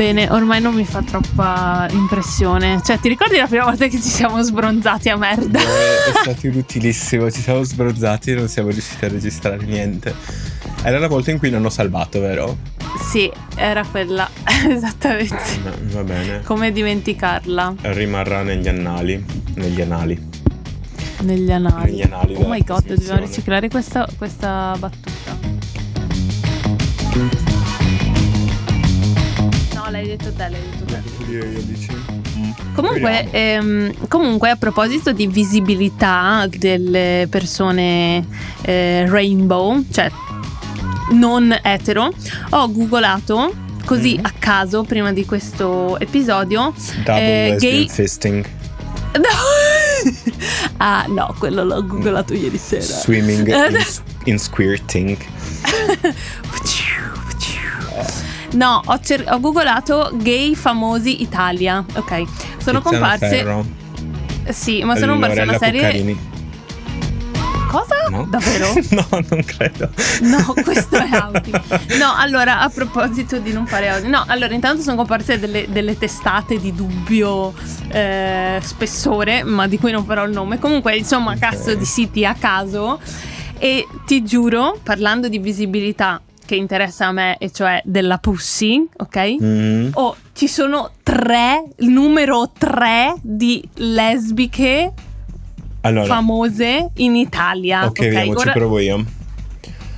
bene, 0.00 0.30
ormai 0.30 0.62
non 0.62 0.72
mi 0.72 0.86
fa 0.86 1.02
troppa 1.02 1.86
impressione. 1.90 2.80
Cioè, 2.82 2.98
ti 2.98 3.08
ricordi 3.08 3.36
la 3.36 3.46
prima 3.46 3.64
volta 3.64 3.86
che 3.86 4.00
ci 4.00 4.08
siamo 4.08 4.40
sbronzati 4.40 5.10
a 5.10 5.16
merda? 5.18 5.58
È 5.58 6.12
stato 6.22 6.46
inutilissimo, 6.46 7.30
ci 7.30 7.42
siamo 7.42 7.62
sbronzati 7.62 8.30
e 8.30 8.34
non 8.34 8.48
siamo 8.48 8.70
riusciti 8.70 9.04
a 9.04 9.08
registrare 9.08 9.62
niente. 9.62 10.14
Era 10.82 10.98
la 10.98 11.06
volta 11.06 11.32
in 11.32 11.38
cui 11.38 11.50
non 11.50 11.62
ho 11.66 11.68
salvato, 11.68 12.18
vero? 12.18 12.56
Sì, 13.10 13.30
era 13.56 13.84
quella, 13.84 14.26
esattamente. 14.70 15.58
No, 15.64 15.72
va 15.92 16.02
bene. 16.02 16.40
Come 16.44 16.72
dimenticarla? 16.72 17.74
Rimarrà 17.82 18.40
negli 18.42 18.68
annali. 18.68 19.22
Negli 19.56 19.82
anali. 19.82 20.28
Negli 21.20 21.52
anali. 21.52 21.90
Negli 21.90 22.02
anali 22.02 22.34
oh 22.36 22.48
my 22.48 22.64
god, 22.64 22.86
dobbiamo 22.86 23.20
riciclare 23.20 23.68
questa, 23.68 24.08
questa 24.16 24.74
battuta. 24.78 25.36
L'hai 29.90 30.06
detto 30.06 30.32
te, 30.32 30.48
l'hai 30.48 30.60
detto 30.60 30.84
te. 30.84 31.02
Devo 31.02 31.24
dire 31.24 31.46
io, 31.48 31.60
dici? 31.62 31.88
Comunque, 32.74 33.24
Speriamo. 33.28 33.30
ehm, 33.92 34.08
comunque, 34.08 34.50
a 34.50 34.56
proposito 34.56 35.12
di 35.12 35.26
visibilità 35.26 36.46
delle 36.48 37.26
persone 37.30 38.24
eh, 38.62 39.04
rainbow, 39.08 39.82
cioè 39.90 40.10
non 41.12 41.56
etero, 41.62 42.12
ho 42.50 42.70
googolato 42.72 43.52
così 43.84 44.16
Mhm. 44.16 44.24
a 44.24 44.32
caso 44.38 44.84
prima 44.84 45.12
di 45.12 45.24
questo 45.26 45.98
episodio. 45.98 46.72
Double 47.04 47.54
eh, 47.54 47.56
gay- 47.58 47.88
fisting. 47.88 48.44
No! 49.14 49.22
ah, 50.78 51.04
no, 51.08 51.34
quello 51.38 51.64
l'ho 51.64 51.84
googolato 51.84 52.32
ieri 52.32 52.56
sera. 52.58 52.82
Swimming 52.82 53.46
in, 53.48 53.84
in 54.32 54.38
squirting. 54.38 55.16
No, 58.52 58.82
ho, 58.84 59.00
cer- 59.00 59.30
ho 59.30 59.38
googolato 59.40 60.10
gay 60.14 60.54
famosi 60.54 61.22
Italia. 61.22 61.84
Ok, 61.94 62.10
sono 62.58 62.80
Tiziana 62.80 62.80
comparse. 62.82 63.28
Ferro, 63.28 63.64
Sì, 64.50 64.82
ma 64.82 64.96
sono 64.96 65.12
comparse 65.12 65.40
una 65.42 65.58
serie. 65.58 65.80
Cuccarini. 65.82 66.28
Cosa? 67.70 67.94
No? 68.10 68.24
Davvero? 68.28 68.72
no, 68.90 69.06
non 69.10 69.44
credo. 69.44 69.90
No, 70.22 70.54
questo 70.64 70.96
è 70.96 71.08
audio. 71.12 71.62
No, 71.98 72.12
allora, 72.16 72.58
a 72.60 72.68
proposito 72.68 73.38
di 73.38 73.52
non 73.52 73.64
fare 73.66 73.88
audio. 73.88 74.08
No, 74.08 74.24
allora, 74.26 74.52
intanto 74.52 74.82
sono 74.82 74.96
comparse 74.96 75.38
delle, 75.38 75.66
delle 75.70 75.96
testate 75.96 76.58
di 76.58 76.74
dubbio 76.74 77.54
eh, 77.92 78.58
spessore, 78.60 79.44
ma 79.44 79.68
di 79.68 79.78
cui 79.78 79.92
non 79.92 80.04
farò 80.04 80.24
il 80.24 80.32
nome. 80.32 80.58
Comunque, 80.58 80.96
insomma, 80.96 81.30
Ok. 81.34 81.38
cazzo 81.38 81.74
di 81.76 81.84
siti 81.84 82.24
a 82.24 82.34
caso. 82.34 82.98
E 83.56 83.86
ti 84.04 84.24
giuro, 84.24 84.76
parlando 84.82 85.28
di 85.28 85.38
visibilità 85.38 86.20
che 86.50 86.56
interessa 86.56 87.06
a 87.06 87.12
me, 87.12 87.36
e 87.38 87.52
cioè 87.52 87.80
della 87.84 88.18
pussy, 88.18 88.84
ok? 88.96 89.36
Mm. 89.40 89.90
Oh, 89.92 90.16
ci 90.32 90.48
sono 90.48 90.90
tre, 91.04 91.62
il 91.78 91.90
numero 91.90 92.50
tre 92.58 93.14
di 93.22 93.62
lesbiche 93.74 94.92
Allora, 95.82 96.06
famose 96.06 96.90
in 96.96 97.14
Italia. 97.14 97.84
ok, 97.84 98.00
vediamo, 98.00 98.32
ora- 98.32 98.40
ci 98.40 98.50
provo 98.50 98.80
io. 98.80 99.04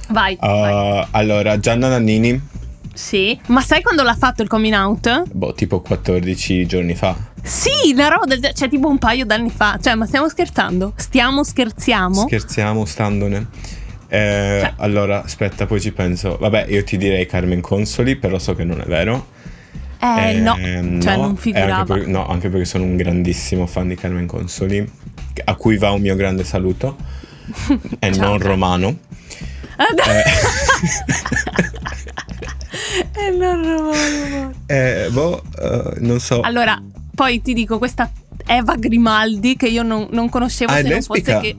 Vai, 0.09 0.37
vai. 0.39 1.01
Uh, 1.01 1.07
allora, 1.13 1.59
Gianna 1.59 1.89
Nannini, 1.89 2.39
Sì, 2.93 3.41
ma 3.47 3.63
sai 3.63 3.81
quando 3.81 4.03
l'ha 4.03 4.15
fatto 4.15 4.43
il 4.43 4.49
coming 4.49 4.75
out? 4.75 5.23
boh, 5.33 5.55
tipo 5.55 5.81
14 5.81 6.67
giorni 6.67 6.95
fa. 6.95 7.17
Sì, 7.43 7.93
una 7.95 8.09
roba 8.09 8.27
del 8.27 8.53
cioè 8.53 8.69
tipo 8.69 8.89
un 8.89 8.99
paio 8.99 9.25
d'anni 9.25 9.49
fa. 9.51 9.79
Cioè, 9.83 9.95
ma 9.95 10.05
stiamo 10.05 10.29
scherzando? 10.29 10.93
Stiamo 10.97 11.43
scherziamo? 11.43 12.27
Scherziamo 12.27 12.85
standone. 12.85 13.47
Eh, 14.15 14.59
Cioè- 14.61 14.73
Allora, 14.77 15.23
aspetta, 15.25 15.65
poi 15.67 15.81
ci 15.81 15.91
penso. 15.93 16.37
Vabbè, 16.39 16.67
io 16.69 16.85
ti 16.85 16.99
direi 16.99 17.25
Carmen 17.25 17.63
Consoli, 17.63 18.17
però 18.17 18.39
so 18.39 18.55
che 18.55 18.63
non 18.65 18.81
è 18.81 18.85
vero. 18.85 19.29
eh, 20.01 20.35
no, 20.41 20.57
Ehm, 20.59 21.01
cioè 21.01 21.17
no, 21.17 21.23
non 21.23 21.35
e 21.35 21.37
figurava. 21.39 21.77
Anche 21.77 21.93
per- 21.95 22.07
no, 22.09 22.27
anche 22.27 22.49
perché 22.51 22.65
sono 22.67 22.85
un 22.85 22.97
grandissimo 22.97 23.67
fan 23.67 23.89
di 23.89 23.95
Carmen 23.95 24.27
Consoli, 24.27 24.87
a 25.45 25.55
cui 25.55 25.79
va 25.79 25.93
un 25.93 26.01
mio 26.03 26.15
grande 26.17 26.45
saluto. 26.45 26.97
e 28.01 28.11
non 28.19 28.39
romano. 28.39 28.99
Eh, 29.79 30.23
Eh, 33.15 33.31
non 33.31 33.63
romano. 33.63 34.53
eh, 34.67 35.09
boh, 35.11 35.43
eh, 35.61 35.95
non 36.01 36.21
so. 36.21 36.41
Allora, 36.41 36.81
poi 37.15 37.41
ti 37.43 37.53
dico 37.55 37.79
questa 37.79 38.11
Eva 38.47 38.75
Grimaldi 38.77 39.57
che 39.57 39.69
io 39.69 39.83
non, 39.83 40.09
non 40.11 40.29
conoscevo 40.29 40.73
Ah, 40.73 40.77
se 40.77 40.89
non 40.89 41.03
fosse 41.03 41.39
che 41.41 41.57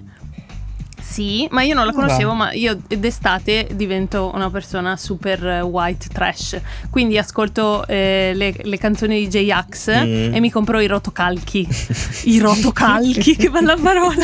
sì, 1.13 1.47
ma 1.51 1.62
io 1.62 1.75
non 1.75 1.85
la 1.85 1.91
conoscevo, 1.94 2.29
va. 2.29 2.35
ma 2.35 2.51
io 2.53 2.79
d'estate 2.88 3.68
divento 3.74 4.31
una 4.34 4.50
persona 4.50 4.97
super 4.97 5.46
eh, 5.46 5.62
white 5.62 6.07
trash. 6.12 6.59
Quindi 6.90 7.18
ascolto 7.18 7.85
eh, 7.88 8.31
le, 8.34 8.56
le 8.59 8.78
canzoni 8.78 9.19
di 9.19 9.28
J-Ax 9.28 9.72
Mm. 9.94 10.34
e 10.34 10.40
mi 10.40 10.50
compro 10.50 10.79
i 10.79 10.88
rotocalchi. 10.88 11.68
I 12.25 12.40
rotocalchi, 12.40 13.35
che 13.35 13.50
bella 13.50 13.75
parola! 13.81 14.16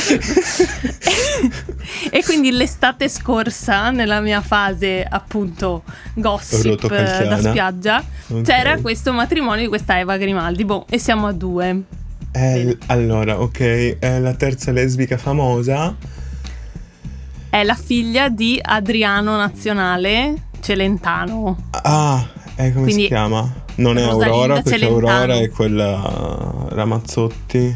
e 2.11 2.23
quindi 2.23 2.51
l'estate 2.51 3.07
scorsa, 3.09 3.91
nella 3.91 4.19
mia 4.21 4.41
fase 4.41 5.05
appunto 5.07 5.83
gossip 6.15 6.83
eh, 6.91 7.27
da 7.27 7.39
spiaggia, 7.39 8.03
Ok. 8.29 8.41
c'era 8.43 8.77
questo 8.79 9.13
matrimonio 9.13 9.61
di 9.63 9.67
questa 9.67 9.99
Eva 9.99 10.17
Grimaldi. 10.17 10.65
Boh, 10.65 10.85
e 10.89 10.97
siamo 10.97 11.27
a 11.27 11.31
due. 11.33 11.81
Eh, 12.31 12.77
allora, 12.87 13.39
ok, 13.41 13.97
è 13.99 14.19
la 14.19 14.33
terza 14.33 14.71
lesbica 14.71 15.17
famosa. 15.17 15.95
È 17.49 17.63
la 17.63 17.75
figlia 17.75 18.29
di 18.29 18.59
Adriano 18.61 19.35
Nazionale 19.35 20.49
Celentano. 20.59 21.57
Ah, 21.71 22.23
eh, 22.55 22.71
come 22.71 22.85
Quindi, 22.85 23.01
si 23.03 23.07
chiama? 23.07 23.51
Non 23.75 23.97
è 23.97 24.03
Rosalinda 24.05 24.25
Aurora, 24.27 24.53
perché 24.61 24.69
Celentano. 24.69 25.07
Aurora 25.09 25.35
è 25.39 25.49
quella 25.49 26.65
Ramazzotti. 26.69 27.75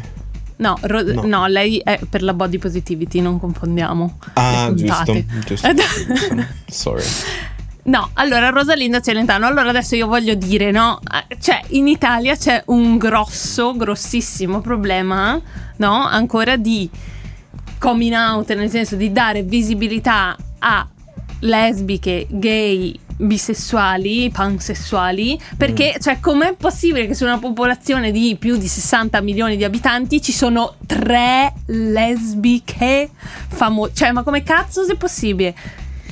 No, 0.56 0.78
Ro- 0.82 1.02
No. 1.02 1.22
no, 1.26 1.46
lei 1.48 1.78
è 1.78 1.98
per 2.08 2.22
la 2.22 2.32
body 2.34 2.58
positivity, 2.58 3.20
non 3.20 3.40
confondiamo. 3.40 4.18
Ah, 4.34 4.70
giusto. 4.72 5.24
giusto. 5.44 5.68
Sorry. 6.68 7.04
No, 7.86 8.10
allora 8.14 8.50
Rosalinda 8.50 9.00
Celentano. 9.00 9.46
Allora 9.46 9.68
adesso 9.70 9.96
io 9.96 10.06
voglio 10.06 10.34
dire, 10.34 10.70
no? 10.70 11.00
Eh, 11.28 11.36
Cioè, 11.40 11.60
in 11.70 11.88
Italia 11.88 12.36
c'è 12.36 12.62
un 12.66 12.96
grosso, 12.96 13.74
grossissimo 13.76 14.60
problema, 14.60 15.38
no? 15.78 16.06
Ancora 16.06 16.56
di 16.56 16.88
coming 17.84 18.14
out, 18.14 18.50
nel 18.54 18.70
senso 18.70 18.96
di 18.96 19.12
dare 19.12 19.42
visibilità 19.42 20.34
a 20.60 20.88
lesbiche, 21.40 22.26
gay, 22.30 22.98
bisessuali, 23.18 24.30
pansessuali, 24.30 25.38
perché, 25.58 25.96
cioè, 26.00 26.18
com'è 26.18 26.54
possibile 26.54 27.06
che 27.06 27.12
su 27.12 27.24
una 27.24 27.38
popolazione 27.38 28.10
di 28.10 28.36
più 28.38 28.56
di 28.56 28.68
60 28.68 29.20
milioni 29.20 29.58
di 29.58 29.64
abitanti 29.64 30.22
ci 30.22 30.32
sono 30.32 30.76
tre 30.86 31.52
lesbiche 31.66 33.10
famose? 33.48 33.92
Cioè, 33.94 34.12
ma 34.12 34.22
come 34.22 34.42
cazzo 34.42 34.86
è 34.86 34.96
possibile? 34.96 35.54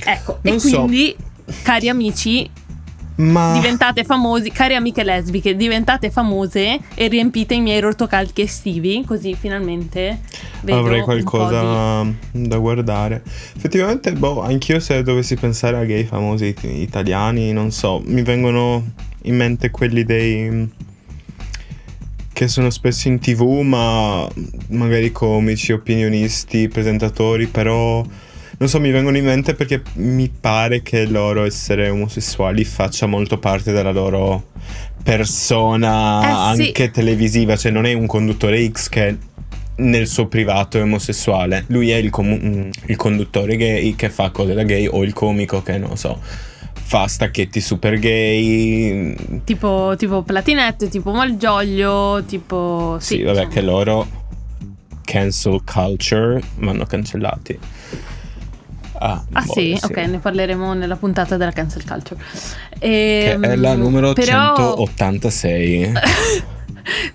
Ecco, 0.05 0.37
Non 0.43 0.53
e 0.53 0.59
so. 0.59 0.69
quindi, 0.69 1.15
cari 1.63 1.89
amici, 1.89 2.47
Ma 3.15 3.53
diventate 3.53 4.03
famosi, 4.03 4.49
cari 4.49 4.73
amiche 4.73 5.03
lesbiche, 5.03 5.55
diventate 5.55 6.09
famose 6.09 6.79
e 6.95 7.07
riempite 7.07 7.53
i 7.53 7.61
miei 7.61 7.79
rotocalchi 7.79 8.41
estivi, 8.41 9.03
così 9.05 9.35
finalmente 9.35 10.21
vedo 10.61 10.79
avrei 10.79 11.03
po' 11.03 11.13
di- 11.13 11.23
qualcosa 11.23 12.05
da 12.31 12.57
guardare. 12.57 13.21
Effettivamente, 13.55 14.13
boh, 14.13 14.41
anch'io 14.41 14.79
se 14.79 15.03
dovessi 15.03 15.35
pensare 15.35 15.77
a 15.77 15.83
gay 15.83 16.05
famosi 16.05 16.45
it- 16.47 16.63
italiani, 16.63 17.51
non 17.53 17.69
so, 17.71 18.01
mi 18.03 18.23
vengono 18.23 18.83
in 19.23 19.35
mente 19.35 19.69
quelli 19.69 20.03
dei 20.03 20.69
che 22.33 22.47
sono 22.47 22.71
spesso 22.71 23.07
in 23.09 23.19
tv, 23.19 23.43
ma 23.61 24.27
magari 24.69 25.11
comici, 25.11 25.71
opinionisti, 25.71 26.67
presentatori, 26.67 27.45
però 27.45 28.03
non 28.57 28.69
so, 28.69 28.79
mi 28.79 28.91
vengono 28.91 29.17
in 29.17 29.25
mente 29.25 29.53
perché 29.55 29.81
mi 29.95 30.29
pare 30.29 30.81
che 30.81 31.05
loro 31.05 31.43
essere 31.45 31.89
omosessuali 31.89 32.63
faccia 32.63 33.05
molto 33.07 33.37
parte 33.39 33.71
della 33.71 33.91
loro 33.91 34.51
persona 35.03 36.51
Eh, 36.51 36.55
sì. 36.55 36.61
anche 36.67 36.91
televisiva, 36.91 37.55
cioè 37.55 37.71
non 37.71 37.85
è 37.85 37.93
un 37.93 38.05
conduttore 38.07 38.65
X 38.69 38.89
che 38.89 39.17
nel 39.75 40.07
suo 40.07 40.27
privato 40.27 40.77
è 40.77 40.81
omosessuale, 40.83 41.65
lui 41.67 41.89
è 41.91 41.95
il, 41.95 42.09
comu- 42.09 42.41
mm, 42.41 42.69
il 42.85 42.95
conduttore 42.95 43.55
gay 43.57 43.95
che 43.95 44.09
fa 44.09 44.29
cose 44.29 44.53
da 44.53 44.63
gay 44.63 44.85
o 44.87 45.03
il 45.03 45.13
comico 45.13 45.61
che 45.63 45.77
non 45.77 45.97
so, 45.97 46.19
fa 46.73 47.07
stacchetti 47.07 47.59
super 47.59 47.97
gay. 47.97 49.15
Tipo, 49.43 49.95
tipo 49.97 50.21
Platinette, 50.21 50.89
tipo 50.89 51.11
Malgioglio, 51.11 52.23
tipo... 52.25 52.97
Sì, 52.99 53.15
Sì, 53.17 53.21
vabbè, 53.23 53.37
insomma. 53.39 53.53
che 53.53 53.61
loro 53.61 54.07
cancel 55.03 55.61
culture 55.65 56.41
vanno 56.59 56.85
cancellati. 56.85 57.59
Ah, 58.99 59.23
Ah 59.33 59.43
boh, 59.43 59.53
sì? 59.53 59.77
ok, 59.81 59.97
ne 59.97 60.19
parleremo 60.19 60.73
nella 60.73 60.95
puntata 60.95 61.35
della 61.37 61.51
cancel 61.51 61.83
culture. 61.85 62.19
Che 62.79 63.31
Ehm, 63.31 63.43
è 63.45 63.55
la 63.55 63.75
numero 63.75 64.13
però- 64.13 64.53
186. 64.55 65.91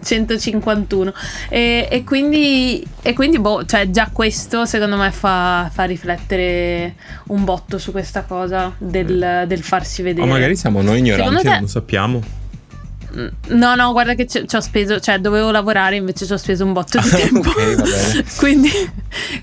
151 0.03 1.13
e, 1.51 1.89
e 1.91 2.03
quindi 2.05 2.83
e 3.03 3.13
quindi 3.13 3.39
boh 3.39 3.67
cioè 3.67 3.91
già 3.91 4.09
questo 4.11 4.65
secondo 4.65 4.97
me 4.97 5.11
fa, 5.11 5.71
fa 5.73 5.85
riflettere 5.85 6.95
un 7.27 7.45
botto 7.45 7.77
su 7.79 7.91
questa 7.93 8.23
cosa 8.23 8.73
del, 8.79 9.45
del 9.47 9.63
farsi 9.63 10.01
O 10.01 10.05
vedere 10.05 10.27
magari 10.27 10.57
siamo 10.57 10.81
noi 10.81 11.01
ignoranti 11.01 11.47
e 11.47 11.51
non 11.51 11.61
lo 11.61 11.67
sappiamo. 11.67 12.23
No, 13.49 13.75
no, 13.75 13.93
guarda 13.93 14.15
che 14.15 14.27
ci 14.27 14.45
ho 14.55 14.61
speso, 14.61 15.01
cioè 15.01 15.19
dovevo 15.19 15.51
lavorare, 15.51 15.97
invece 15.97 16.25
ci 16.27 16.33
ho 16.33 16.37
speso 16.37 16.65
un 16.65 16.73
botto 16.73 16.99
di 17.01 17.09
Ah, 17.09 17.17
tempo. 17.17 17.49
ok, 17.51 17.75
va 17.77 17.83
bene. 17.83 18.25
quindi, 18.39 18.71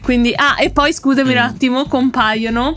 quindi, 0.01 0.33
ah, 0.35 0.55
e 0.59 0.69
poi 0.71 0.93
scusami 0.93 1.31
un 1.31 1.35
Mm. 1.39 1.43
attimo, 1.43 1.85
compaiono 1.85 2.73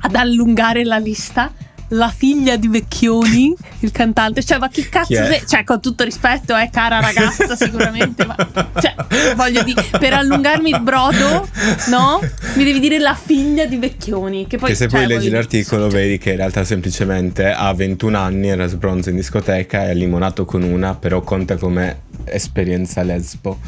ad 0.00 0.14
allungare 0.14 0.84
la 0.84 0.98
lista. 0.98 1.52
La 1.88 2.12
figlia 2.14 2.56
di 2.56 2.68
Vecchioni, 2.68 3.54
il 3.80 3.90
cantante, 3.90 4.44
cioè, 4.44 4.58
ma 4.58 4.68
che 4.68 4.88
cazzo 4.88 5.14
è? 5.14 5.26
sei? 5.26 5.42
Cioè, 5.46 5.64
con 5.64 5.80
tutto 5.80 6.04
rispetto, 6.04 6.54
è 6.54 6.68
cara 6.70 7.00
ragazza, 7.00 7.56
sicuramente, 7.56 8.26
ma 8.26 8.36
cioè, 8.80 8.94
voglio 9.34 9.62
dire, 9.62 9.84
per 9.98 10.12
allungarmi 10.12 10.70
il 10.70 10.80
brodo, 10.80 11.48
no? 11.88 12.20
Mi 12.54 12.64
devi 12.64 12.80
dire 12.80 12.98
la 12.98 13.14
figlia 13.14 13.64
di 13.64 13.76
Vecchioni. 13.76 14.46
Che 14.46 14.58
poi, 14.58 14.70
Che 14.70 14.74
se 14.74 14.88
cioè, 14.88 15.00
poi 15.00 15.08
leggi 15.08 15.24
dire- 15.24 15.36
l'articolo 15.36 15.88
vedi 15.88 16.18
che 16.18 16.30
in 16.30 16.36
realtà 16.36 16.64
semplicemente 16.64 17.50
ha 17.50 17.72
21 17.72 18.18
anni, 18.18 18.48
era 18.48 18.66
sbronzo 18.66 19.10
in 19.10 19.16
discoteca 19.16 19.84
e 19.86 19.90
ha 19.90 19.94
limonato 19.94 20.44
con 20.44 20.62
una, 20.62 20.94
però 20.94 21.22
conta 21.22 21.56
come 21.56 22.00
esperienza 22.24 23.02
lesbo. 23.02 23.58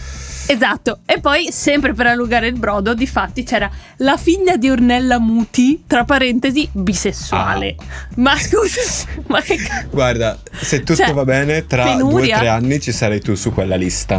Esatto, 0.53 0.99
e 1.07 1.21
poi 1.21 1.53
sempre 1.53 1.95
per 1.95 2.09
allungare 2.09 2.49
il 2.49 2.59
brodo, 2.59 2.93
di 2.95 3.07
fatti 3.07 3.45
c'era 3.45 3.71
la 3.99 4.17
figlia 4.17 4.57
di 4.57 4.69
Ornella 4.69 5.19
Muti, 5.21 5.85
tra 5.87 6.05
parentesi, 6.05 6.69
bisessuale. 6.73 7.77
Ah. 7.79 7.85
Ma 8.17 8.37
scusa, 8.37 8.81
ma 9.29 9.41
che 9.41 9.57
cazzo? 9.57 9.89
Guarda, 9.91 10.37
se 10.61 10.81
tutto 10.81 10.97
Cioè, 10.97 11.13
va 11.13 11.25
bene, 11.25 11.67
tra 11.67 11.85
penuria. 11.85 12.09
due 12.27 12.35
o 12.35 12.39
tre 12.39 12.49
anni 12.49 12.81
ci 12.81 12.91
sarai 12.91 13.21
tu 13.21 13.35
su 13.37 13.53
quella 13.53 13.77
lista. 13.77 14.17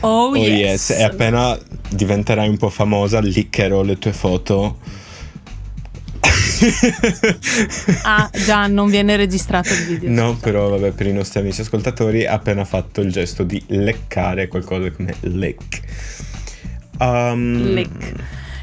Oh, 0.00 0.28
Oh 0.30 0.36
yes. 0.36 0.88
yes. 0.88 0.90
E 0.98 1.02
appena 1.02 1.58
diventerai 1.90 2.48
un 2.48 2.56
po' 2.56 2.70
famosa, 2.70 3.20
liccherò 3.20 3.82
le 3.82 3.98
tue 3.98 4.12
foto. 4.12 4.78
Ah, 8.02 8.30
già, 8.32 8.66
non 8.66 8.88
viene 8.88 9.16
registrato 9.16 9.72
il 9.72 9.84
video. 9.84 10.10
No, 10.10 10.36
però 10.36 10.68
vabbè, 10.68 10.92
per 10.92 11.06
i 11.06 11.12
nostri 11.12 11.40
amici 11.40 11.60
ascoltatori 11.60 12.26
ha 12.26 12.34
appena 12.34 12.64
fatto 12.64 13.00
il 13.00 13.12
gesto 13.12 13.42
di 13.42 13.62
leccare 13.68 14.48
qualcosa 14.48 14.90
come 14.90 15.14
lick. 15.20 15.80
Um, 16.98 17.74
Lick. 17.74 18.14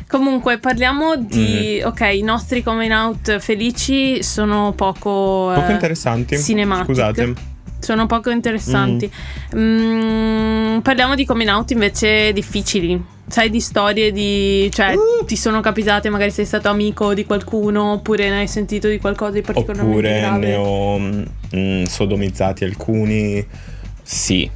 Comunque, 0.07 0.59
parliamo 0.59 1.15
di. 1.15 1.81
Mm. 1.81 1.87
Ok, 1.87 2.01
i 2.13 2.21
nostri 2.21 2.61
coming 2.63 2.91
out 2.91 3.39
felici 3.39 4.21
sono 4.23 4.73
poco. 4.75 5.51
Poco 5.53 5.69
eh, 5.69 5.73
interessanti. 5.73 6.37
cinematic. 6.37 6.85
Scusate. 6.85 7.33
Sono 7.79 8.05
poco 8.05 8.29
interessanti. 8.29 9.09
Mm, 9.55 10.79
parliamo 10.79 11.15
di 11.15 11.25
coming 11.25 11.49
out 11.49 11.71
invece 11.71 12.33
difficili. 12.33 13.13
Sai 13.27 13.49
di 13.49 13.59
storie 13.59 14.11
di. 14.11 14.69
cioè, 14.71 14.93
Uh. 14.95 15.25
ti 15.25 15.35
sono 15.35 15.59
capitate, 15.61 16.09
magari 16.09 16.31
sei 16.31 16.45
stato 16.45 16.69
amico 16.69 17.13
di 17.13 17.25
qualcuno, 17.25 17.93
oppure 17.93 18.29
ne 18.29 18.39
hai 18.39 18.47
sentito 18.47 18.87
di 18.87 18.99
qualcosa 18.99 19.31
di 19.31 19.41
particolarmente 19.41 19.97
Oppure 20.07 20.19
grave. 20.19 20.47
ne 20.47 20.55
ho 20.55 20.99
mm, 20.99 21.83
sodomizzati 21.85 22.63
alcuni. 22.63 23.45
Sì. 24.03 24.49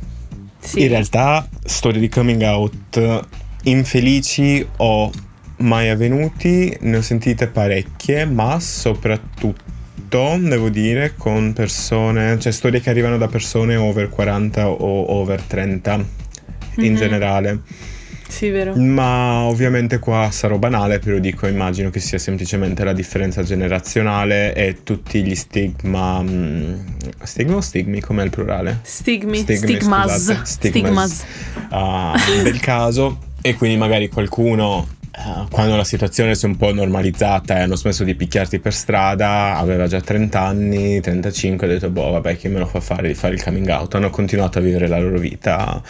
Sì. 0.60 0.82
In 0.84 0.88
realtà, 0.90 1.48
storie 1.64 2.00
di 2.00 2.10
coming 2.10 2.42
out 2.44 3.26
infelici 3.64 4.66
o 4.78 5.10
mai 5.58 5.90
avvenuti, 5.90 6.76
ne 6.82 6.98
ho 6.98 7.02
sentite 7.02 7.48
parecchie, 7.48 8.26
ma 8.26 8.60
soprattutto, 8.60 10.38
devo 10.40 10.70
dire, 10.70 11.16
con 11.18 11.54
persone, 11.54 12.38
cioè 12.40 12.52
storie 12.52 12.82
che 12.82 12.90
arrivano 12.90 13.18
da 13.18 13.28
persone 13.28 13.76
over 13.76 14.10
40 14.10 14.70
o 14.70 15.12
over 15.20 15.42
30 15.42 15.94
in 15.96 16.92
Mhm. 16.92 16.96
generale. 16.96 17.60
Sì, 18.30 18.50
vero. 18.50 18.76
Ma 18.76 19.42
ovviamente 19.42 19.98
qua 20.00 20.30
sarò 20.32 20.58
banale, 20.58 21.00
però 21.00 21.18
dico, 21.18 21.48
immagino 21.48 21.90
che 21.90 22.00
sia 22.00 22.20
semplicemente 22.20 22.84
la 22.84 22.94
differenza 22.94 23.42
generazionale 23.44 24.54
e 24.54 24.84
tutti 24.84 25.24
gli 25.24 25.36
stigma... 25.36 26.22
mm, 26.22 26.74
stigma 27.24 27.56
o 27.56 27.62
stigmi? 27.62 28.00
Com'è 28.00 28.24
il 28.24 28.30
plurale? 28.30 28.80
Stigmi, 28.84 29.40
Stigmi, 29.40 29.58
stigmas, 29.58 30.14
scusate, 30.14 30.46
stigmas. 30.46 31.26
ah, 31.70 32.16
del 32.44 32.60
caso 32.60 33.18
e 33.42 33.56
quindi 33.56 33.78
magari 33.78 34.10
qualcuno 34.10 34.88
ah, 35.12 35.48
quando 35.50 35.76
la 35.76 35.84
situazione 35.84 36.36
si 36.36 36.46
è 36.46 36.48
un 36.50 36.56
po' 36.58 36.72
normalizzata 36.74 37.58
e 37.58 37.62
hanno 37.62 37.76
smesso 37.76 38.04
di 38.04 38.16
picchiarti 38.16 38.60
per 38.60 38.74
strada 38.74 39.56
aveva 39.58 39.88
già 39.88 40.02
30 40.02 40.40
anni 40.42 41.00
35 41.00 41.66
ha 41.66 41.70
detto 41.70 41.90
boh 41.90 42.12
vabbè 42.12 42.36
chi 42.36 42.48
me 42.50 42.60
lo 42.60 42.66
fa 42.66 42.80
fare 42.82 43.08
di 43.08 43.14
fare 43.14 43.34
il 43.36 43.44
coming 43.44 43.68
out 43.70 43.96
hanno 43.96 44.10
continuato 44.10 44.60
a 44.60 44.62
vivere 44.62 44.88
la 44.88 45.00
loro 45.00 45.18
vita 45.20 45.82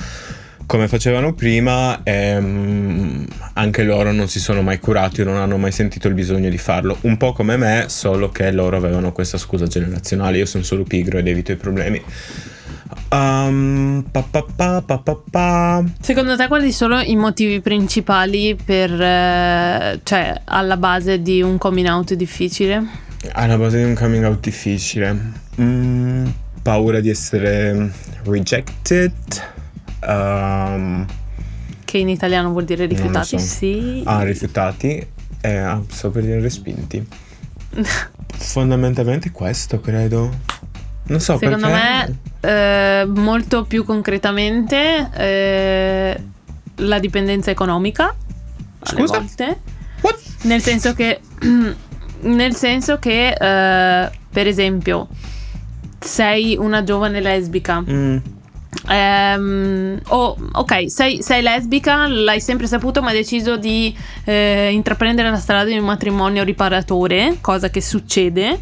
come 0.70 0.88
facevano 0.88 1.34
prima 1.34 2.04
e 2.04 2.40
mm, 2.40 3.24
anche 3.54 3.82
loro 3.82 4.12
non 4.12 4.28
si 4.28 4.40
sono 4.40 4.62
mai 4.62 4.78
curati 4.78 5.22
o 5.22 5.24
non 5.24 5.38
hanno 5.38 5.58
mai 5.58 5.72
sentito 5.72 6.08
il 6.08 6.14
bisogno 6.14 6.48
di 6.48 6.60
farlo 6.60 6.96
un 7.02 7.18
po' 7.18 7.34
come 7.34 7.58
me 7.58 7.86
solo 7.88 8.30
che 8.30 8.52
loro 8.52 8.78
avevano 8.78 9.12
questa 9.12 9.40
scusa 9.40 9.66
generazionale 9.66 10.38
io 10.38 10.46
sono 10.46 10.64
solo 10.64 10.84
pigro 10.84 11.18
ed 11.18 11.28
evito 11.28 11.52
i 11.52 11.56
problemi 11.56 12.00
Um, 13.12 14.06
pa, 14.12 14.22
pa, 14.22 15.20
pa. 15.32 15.84
Secondo 16.00 16.36
te 16.36 16.48
quali 16.48 16.72
sono 16.72 17.02
i 17.02 17.16
motivi 17.16 17.60
principali 17.60 18.56
per, 18.56 18.92
eh, 18.92 20.00
cioè, 20.04 20.42
alla 20.44 20.78
base 20.78 21.22
di 21.22 21.42
un 21.42 21.58
coming 21.58 21.88
out 21.88 22.14
difficile? 22.14 22.84
Alla 23.32 23.58
base 23.58 23.78
di 23.78 23.84
un 23.84 23.96
coming 23.96 24.24
out 24.24 24.40
difficile. 24.40 25.18
Mm, 25.60 26.28
paura 26.62 27.00
di 27.00 27.10
essere 27.10 27.92
rejected. 28.26 29.14
Um, 30.02 31.06
Che 31.84 31.98
in 31.98 32.10
italiano 32.10 32.52
vuol 32.52 32.66
dire 32.66 32.86
rifiutati? 32.86 33.28
so. 33.28 33.38
Sì. 33.38 34.02
ah, 34.06 34.24
rifiutati. 34.24 35.08
E 35.42 35.58
ah, 35.58 35.82
sto 35.88 36.10
per 36.10 36.24
dire 36.24 36.40
respinti. 36.40 37.06
Fondamentalmente 38.38 39.32
questo, 39.32 39.80
credo. 39.80 40.30
Non 41.04 41.20
so 41.20 41.38
Secondo 41.38 41.68
perché. 41.68 42.16
me, 42.42 43.02
eh, 43.02 43.06
molto 43.06 43.64
più 43.64 43.84
concretamente, 43.84 45.10
eh, 45.14 46.24
la 46.76 47.00
dipendenza 47.00 47.50
economica. 47.50 48.14
Scusa? 48.84 49.18
volte. 49.18 49.60
What? 50.02 50.20
Nel 50.44 50.62
senso 50.62 50.94
che, 50.94 51.20
nel 52.22 52.56
senso 52.56 53.00
che, 53.00 53.30
eh, 53.30 54.12
per 54.32 54.48
esempio, 54.48 55.08
sei 56.00 56.56
una 56.58 56.84
giovane 56.84 57.20
lesbica. 57.22 57.82
Mm, 57.82 58.18
Ehm, 58.90 60.00
o 60.08 60.36
ok, 60.54 60.90
sei, 60.90 61.22
sei 61.22 61.42
lesbica, 61.42 62.08
l'hai 62.08 62.42
sempre 62.42 62.66
saputo, 62.68 63.02
ma 63.02 63.10
hai 63.10 63.16
deciso 63.18 63.56
di 63.58 63.96
eh, 64.24 64.70
intraprendere 64.72 65.30
la 65.30 65.38
strada 65.38 65.70
di 65.70 65.78
un 65.78 65.86
matrimonio 65.86 66.44
riparatore, 66.44 67.38
cosa 67.42 67.70
che 67.70 67.82
succede 67.82 68.60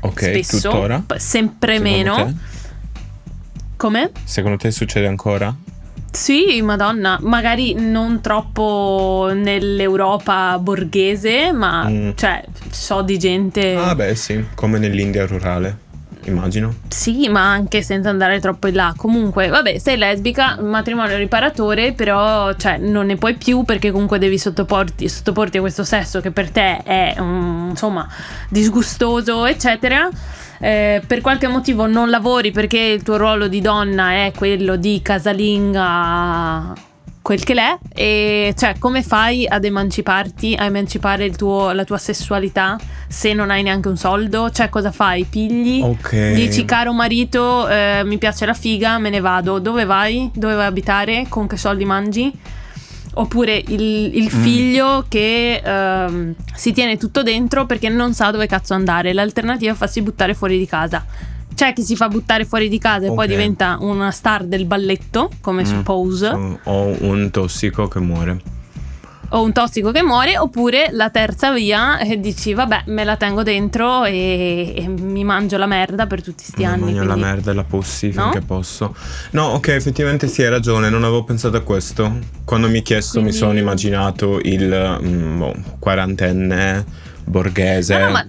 ok, 0.00 0.20
spesso, 0.20 0.70
tuttora. 0.70 1.04
sempre 1.16 1.76
Secondo 1.76 1.96
meno. 1.96 2.14
te? 2.14 2.34
Come? 3.76 4.10
Secondo 4.24 4.56
te 4.58 4.70
succede 4.70 5.06
ancora? 5.06 5.54
Sì, 6.12 6.60
madonna, 6.60 7.18
magari 7.22 7.74
non 7.74 8.20
troppo 8.20 9.30
nell'Europa 9.32 10.58
borghese, 10.58 11.52
ma 11.52 11.88
Mm. 11.88 12.10
cioè 12.16 12.44
so 12.70 13.02
di 13.02 13.16
gente. 13.16 13.76
Ah, 13.76 13.94
beh, 13.94 14.16
sì, 14.16 14.44
come 14.56 14.78
nell'India 14.80 15.24
rurale, 15.26 15.78
immagino. 16.24 16.74
Sì, 16.88 17.28
ma 17.28 17.50
anche 17.50 17.82
senza 17.82 18.08
andare 18.08 18.40
troppo 18.40 18.66
in 18.66 18.74
là. 18.74 18.92
Comunque, 18.96 19.48
vabbè, 19.48 19.78
sei 19.78 19.96
lesbica, 19.96 20.60
matrimonio 20.60 21.16
riparatore, 21.16 21.92
però 21.92 22.52
cioè, 22.54 22.78
non 22.78 23.06
ne 23.06 23.16
puoi 23.16 23.34
più 23.34 23.62
perché 23.64 23.90
comunque 23.90 24.18
devi 24.18 24.38
sottoporti, 24.38 25.08
sottoporti 25.08 25.58
a 25.58 25.60
questo 25.60 25.84
sesso 25.84 26.20
che 26.20 26.30
per 26.30 26.50
te 26.50 26.82
è 26.82 27.16
mm, 27.18 27.70
insomma 27.70 28.06
disgustoso, 28.48 29.46
eccetera. 29.46 30.08
Eh, 30.62 31.02
per 31.06 31.22
qualche 31.22 31.46
motivo 31.46 31.86
non 31.86 32.10
lavori 32.10 32.50
perché 32.50 32.78
il 32.78 33.02
tuo 33.02 33.16
ruolo 33.16 33.48
di 33.48 33.62
donna 33.62 34.10
è 34.26 34.32
quello 34.36 34.76
di 34.76 35.00
casalinga 35.02 36.88
quel 37.22 37.44
che 37.44 37.52
l'è 37.54 37.78
e 37.94 38.54
cioè 38.56 38.76
come 38.78 39.02
fai 39.02 39.46
ad 39.46 39.64
emanciparti 39.64 40.54
a 40.58 40.64
emancipare 40.64 41.24
il 41.26 41.36
tuo- 41.36 41.70
la 41.72 41.84
tua 41.84 41.98
sessualità 41.98 42.78
se 43.08 43.34
non 43.34 43.50
hai 43.50 43.62
neanche 43.62 43.88
un 43.88 43.96
soldo 43.98 44.50
cioè 44.50 44.70
cosa 44.70 44.90
fai 44.90 45.24
pigli 45.24 45.82
Ok. 45.82 46.32
Dici 46.32 46.64
caro 46.64 46.92
marito, 46.92 47.68
eh, 47.68 48.02
mi 48.04 48.16
piace 48.18 48.46
la 48.46 48.54
figa, 48.54 48.98
me 48.98 49.10
ne 49.10 49.20
vado. 49.20 49.58
Dove 49.58 49.84
vai? 49.84 50.30
Dove 50.34 50.54
vai 50.54 50.64
a 50.64 50.68
abitare? 50.68 51.26
Con 51.28 51.46
che 51.46 51.56
soldi 51.56 51.84
mangi? 51.84 52.32
Oppure 53.14 53.56
il, 53.66 53.80
il 54.16 54.24
Mm. 54.32 54.42
figlio 54.42 55.04
che 55.08 55.60
ehm, 55.64 56.34
si 56.54 56.72
tiene 56.72 56.96
tutto 56.96 57.22
dentro 57.22 57.66
perché 57.66 57.88
non 57.88 58.14
sa 58.14 58.30
dove 58.30 58.46
cazzo 58.46 58.72
andare. 58.74 59.12
L'alternativa 59.12 59.72
è 59.72 59.74
farsi 59.74 60.00
buttare 60.02 60.32
fuori 60.34 60.58
di 60.58 60.66
casa. 60.66 61.04
C'è 61.60 61.74
chi 61.74 61.82
si 61.82 61.94
fa 61.94 62.08
buttare 62.08 62.46
fuori 62.46 62.70
di 62.70 62.78
casa 62.78 63.04
e 63.04 63.12
poi 63.12 63.26
diventa 63.28 63.76
una 63.80 64.10
star 64.12 64.44
del 64.44 64.64
balletto, 64.64 65.28
come 65.42 65.62
Mm. 65.62 65.80
Pose, 65.82 66.28
O- 66.64 66.96
un 67.00 67.28
tossico 67.30 67.86
che 67.86 68.00
muore. 68.00 68.40
o 69.32 69.42
un 69.42 69.52
tossico 69.52 69.92
che 69.92 70.02
muore, 70.02 70.38
oppure 70.38 70.88
la 70.92 71.10
terza 71.10 71.52
via 71.52 71.98
e 71.98 72.18
dici 72.18 72.54
vabbè 72.54 72.84
me 72.86 73.04
la 73.04 73.16
tengo 73.16 73.42
dentro 73.42 74.06
e, 74.06 74.72
e 74.74 74.88
mi 74.88 75.22
mangio 75.22 75.58
la 75.58 75.66
merda 75.66 76.06
per 76.06 76.22
tutti 76.22 76.42
sti 76.44 76.60
Mi 76.60 76.64
anni. 76.64 76.80
mangio 76.84 77.00
la 77.00 77.12
quindi- 77.12 77.20
merda 77.20 77.50
e 77.50 77.54
la 77.54 77.64
pussi 77.64 78.10
No? 78.14 78.22
finché 78.22 78.40
posso. 78.40 78.94
No, 79.32 79.48
ok, 79.48 79.68
effettivamente 79.68 80.28
sì, 80.28 80.42
hai 80.42 80.48
ragione, 80.48 80.88
non 80.88 81.04
avevo 81.04 81.24
pensato 81.24 81.58
a 81.58 81.60
questo. 81.60 82.20
Quando 82.42 82.68
mi 82.70 82.76
hai 82.76 82.82
chiesto 82.82 83.18
Quindi- 83.20 83.32
mi 83.32 83.36
sono 83.36 83.58
immaginato 83.58 84.40
il 84.44 84.98
mm, 85.04 85.38
boh, 85.38 85.54
quarantenne 85.78 86.84
borghese. 87.26 87.98
No, 87.98 88.04
no, 88.06 88.10
ma 88.12 88.26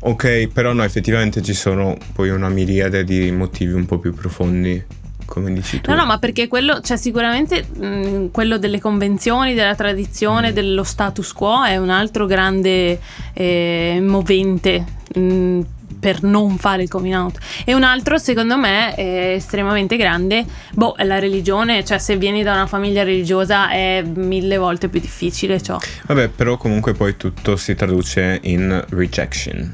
Ok, 0.00 0.48
però 0.52 0.72
no, 0.72 0.82
effettivamente 0.82 1.42
ci 1.42 1.54
sono 1.54 1.96
poi 2.14 2.30
una 2.30 2.48
miriade 2.48 3.04
di 3.04 3.30
motivi 3.30 3.72
un 3.72 3.86
po' 3.86 3.98
più 3.98 4.12
profondi, 4.14 4.82
come 5.26 5.52
dici 5.52 5.80
tu. 5.80 5.90
No, 5.90 5.96
no, 5.96 6.04
ma 6.06 6.18
perché 6.18 6.48
quello, 6.48 6.80
cioè 6.80 6.96
sicuramente 6.96 7.64
mh, 7.64 8.30
quello 8.32 8.58
delle 8.58 8.80
convenzioni, 8.80 9.54
della 9.54 9.74
tradizione, 9.74 10.50
Mm. 10.50 10.54
dello 10.54 10.82
status 10.84 11.32
quo 11.32 11.64
è 11.64 11.76
un 11.76 11.90
altro 11.90 12.26
grande 12.26 12.98
eh, 13.32 13.98
movente 14.02 14.84
mh, 15.14 15.60
per 16.02 16.24
non 16.24 16.58
fare 16.58 16.82
il 16.82 16.88
coming 16.88 17.14
out. 17.14 17.38
E 17.64 17.74
un 17.74 17.84
altro, 17.84 18.18
secondo 18.18 18.58
me, 18.58 18.92
è 18.96 19.34
estremamente 19.36 19.96
grande, 19.96 20.44
boh, 20.72 20.96
è 20.96 21.04
la 21.04 21.20
religione, 21.20 21.84
cioè 21.84 21.98
se 21.98 22.16
vieni 22.16 22.42
da 22.42 22.54
una 22.54 22.66
famiglia 22.66 23.04
religiosa 23.04 23.70
è 23.70 24.02
mille 24.02 24.56
volte 24.56 24.88
più 24.88 24.98
difficile 24.98 25.62
ciò. 25.62 25.78
Vabbè, 26.06 26.26
però 26.30 26.56
comunque 26.56 26.92
poi 26.92 27.16
tutto 27.16 27.54
si 27.54 27.76
traduce 27.76 28.40
in 28.42 28.84
rejection. 28.88 29.72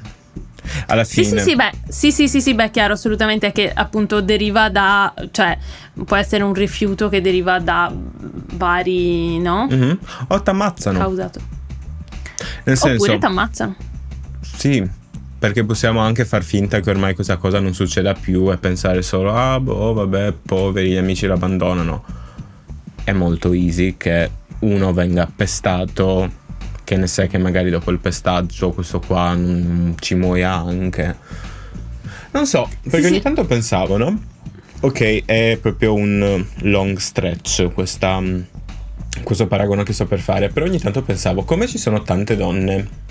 Alla 0.88 1.04
Sì, 1.04 1.24
fine... 1.24 1.40
sì, 1.40 1.48
sì, 1.48 1.56
beh, 1.56 1.70
sì, 1.88 2.12
sì, 2.12 2.28
sì, 2.28 2.40
sì, 2.42 2.54
beh, 2.54 2.70
chiaro, 2.70 2.92
assolutamente 2.92 3.46
è 3.46 3.52
che 3.52 3.72
appunto 3.72 4.20
deriva 4.20 4.68
da, 4.68 5.14
cioè, 5.30 5.56
può 6.04 6.14
essere 6.14 6.42
un 6.42 6.52
rifiuto 6.52 7.08
che 7.08 7.22
deriva 7.22 7.58
da 7.58 7.90
vari, 8.52 9.38
no? 9.38 9.66
Mhm. 9.70 9.98
O 10.28 10.42
t'ammazzano. 10.42 10.98
Causato. 10.98 11.40
Nel 12.64 12.76
senso, 12.76 13.02
Oppure 13.04 13.18
ti 13.18 13.24
ammazzano. 13.24 13.76
sì, 14.42 14.86
perché 15.38 15.64
possiamo 15.64 16.00
anche 16.00 16.24
far 16.24 16.42
finta 16.42 16.80
che 16.80 16.90
ormai 16.90 17.14
questa 17.14 17.36
cosa 17.36 17.60
non 17.60 17.72
succeda 17.72 18.12
più 18.14 18.50
e 18.50 18.56
pensare 18.56 19.02
solo, 19.02 19.32
ah, 19.32 19.60
boh, 19.60 19.92
vabbè, 19.92 20.32
poveri, 20.32 20.90
gli 20.90 20.96
amici 20.96 21.26
l'abbandonano. 21.26 22.04
È 23.04 23.12
molto 23.12 23.52
easy 23.52 23.96
che 23.96 24.30
uno 24.60 24.92
venga 24.92 25.30
pestato, 25.34 26.28
che 26.82 26.96
ne 26.96 27.06
sai 27.06 27.28
che 27.28 27.38
magari 27.38 27.70
dopo 27.70 27.92
il 27.92 27.98
pestaggio 27.98 28.72
questo 28.72 28.98
qua 28.98 29.32
non 29.34 29.94
ci 30.00 30.16
muoia 30.16 30.54
anche. 30.54 31.16
Non 32.32 32.44
so, 32.46 32.68
perché 32.82 33.00
Sì, 33.00 33.06
ogni 33.06 33.16
sì. 33.16 33.22
tanto 33.22 33.44
pensavo, 33.44 33.96
no? 33.96 34.20
Ok, 34.80 35.24
è 35.24 35.58
proprio 35.60 35.94
un 35.94 36.44
long 36.62 36.96
stretch 36.98 37.72
questa, 37.72 38.20
questo 39.22 39.46
paragone 39.46 39.84
che 39.84 39.92
sto 39.92 40.06
per 40.06 40.18
fare, 40.18 40.48
però 40.48 40.66
ogni 40.66 40.80
tanto 40.80 41.02
pensavo 41.02 41.44
come 41.44 41.68
ci 41.68 41.78
sono 41.78 42.02
tante 42.02 42.36
donne 42.36 43.06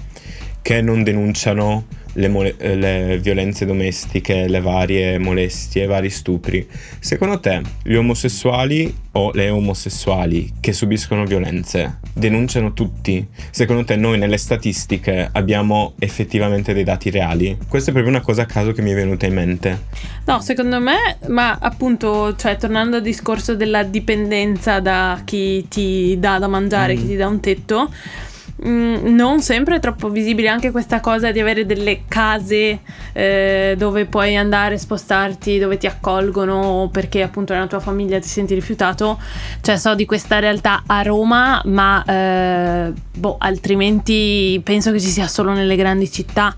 che 0.68 0.82
non 0.82 1.02
denunciano 1.02 1.86
le, 2.16 2.28
mole- 2.28 2.56
eh, 2.58 2.76
le 2.76 3.20
violenze 3.20 3.66
domestiche, 3.66 4.50
le 4.50 4.60
varie 4.60 5.18
molestie, 5.18 5.86
i 5.86 5.88
vari 5.88 6.10
stupri. 6.10 6.68
Secondo 7.00 7.40
te 7.40 7.62
gli 7.84 7.94
omosessuali 7.94 8.94
o 9.14 9.32
le 9.34 9.50
omosessuali 9.50 10.56
che 10.60 10.74
subiscono 10.74 11.24
violenze 11.24 12.00
denunciano 12.12 12.74
tutti? 12.74 13.26
Secondo 13.50 13.86
te 13.86 13.96
noi 13.96 14.18
nelle 14.18 14.38
statistiche 14.38 15.30
abbiamo 15.32 15.94
effettivamente 16.00 16.74
dei 16.74 16.84
dati 16.84 17.12
reali? 17.12 17.58
Questa 17.66 17.92
è 17.92 17.94
proprio 17.94 18.14
una 18.14 18.22
cosa 18.24 18.42
a 18.42 18.46
caso 18.46 18.74
che 18.74 18.82
mi 18.82 18.92
è 18.92 18.96
venuta 18.96 19.26
in 19.26 19.34
mente. 19.34 19.84
No, 20.26 20.42
secondo 20.42 20.82
me, 20.82 21.16
ma 21.28 21.58
appunto, 21.62 22.36
cioè, 22.36 22.58
tornando 22.58 22.98
al 22.98 23.02
discorso 23.04 23.56
della 23.56 23.84
dipendenza 23.84 24.82
da 24.82 25.22
chi 25.24 25.66
ti 25.70 26.18
dà 26.20 26.40
da 26.40 26.48
mangiare, 26.50 26.94
Mm. 26.94 26.98
chi 26.98 27.08
ti 27.08 27.16
dà 27.16 27.28
un 27.28 27.40
tetto, 27.40 27.90
mm, 28.66 29.14
non 29.14 29.42
sempre 29.42 29.76
è 29.76 29.80
troppo 29.80 30.10
visibile 30.10 30.48
anche 30.48 30.72
questa 30.72 31.00
cosa 31.00 31.32
di 31.32 31.40
avere 31.40 31.66
delle 31.66 32.04
case 32.08 32.80
eh, 33.14 33.76
dove 33.78 34.06
puoi 34.06 34.36
andare, 34.36 34.78
spostarti, 34.78 35.60
dove 35.60 35.78
ti 35.78 35.88
accolgono 35.88 36.90
perché 36.92 37.22
appunto 37.22 37.54
nella 37.54 37.68
tua 37.68 37.80
famiglia 37.80 38.20
ti 38.20 38.28
senti 38.28 38.54
rifiutato. 38.54 39.20
Cioè, 39.62 39.78
so 39.78 39.96
di 39.96 40.06
questa 40.06 40.40
realtà 40.40 40.84
a 40.86 41.02
Roma, 41.02 41.62
ma 41.66 42.04
eh, 42.06 42.94
boh, 43.16 43.36
altrimenti 43.40 44.60
penso 44.64 44.92
che 44.92 45.00
ci 45.00 45.10
sia 45.10 45.28
solo 45.28 45.54
nelle 45.54 45.76
grandi 45.76 46.12
città. 46.12 46.56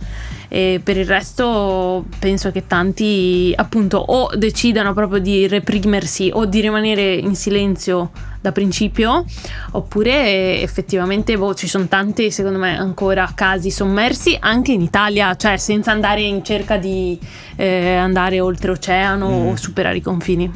E 0.51 0.81
per 0.83 0.97
il 0.97 1.05
resto 1.05 2.05
penso 2.17 2.51
che 2.51 2.65
tanti 2.65 3.53
appunto 3.55 3.97
o 3.97 4.35
decidano 4.35 4.93
proprio 4.93 5.19
di 5.19 5.47
reprimersi 5.47 6.31
o 6.33 6.45
di 6.45 6.59
rimanere 6.59 7.13
in 7.13 7.35
silenzio 7.35 8.09
da 8.41 8.51
principio 8.51 9.25
oppure 9.71 10.61
effettivamente 10.61 11.37
boh, 11.37 11.53
ci 11.53 11.67
sono 11.67 11.87
tanti 11.87 12.31
secondo 12.31 12.57
me 12.57 12.77
ancora 12.77 13.29
casi 13.35 13.69
sommersi 13.69 14.35
anche 14.39 14.71
in 14.71 14.81
Italia 14.81 15.35
cioè 15.35 15.57
senza 15.57 15.91
andare 15.91 16.21
in 16.21 16.43
cerca 16.43 16.77
di 16.77 17.19
eh, 17.57 17.95
andare 17.95 18.39
oltreoceano 18.39 19.27
Mm. 19.29 19.47
o 19.47 19.55
superare 19.57 19.97
i 19.97 20.01
confini 20.01 20.49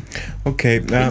Ok, 0.44 0.64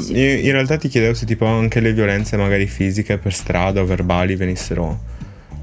io 0.08 0.38
in 0.38 0.52
realtà 0.52 0.76
ti 0.76 0.88
chiedevo 0.88 1.14
se 1.14 1.26
tipo 1.26 1.44
anche 1.44 1.80
le 1.80 1.92
violenze 1.92 2.36
magari 2.36 2.66
fisiche 2.66 3.18
per 3.18 3.32
strada 3.34 3.80
o 3.80 3.84
verbali 3.84 4.34
venissero 4.34 4.98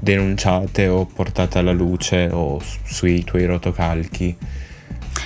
denunciate 0.00 0.88
o 0.88 1.04
portate 1.06 1.58
alla 1.58 1.72
luce 1.72 2.28
o 2.32 2.60
sui 2.84 3.22
tuoi 3.22 3.44
rotocalchi. 3.46 4.36